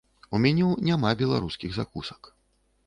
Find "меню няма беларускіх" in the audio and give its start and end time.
0.45-1.79